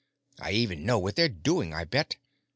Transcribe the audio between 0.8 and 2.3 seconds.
know what they're doing, I bet.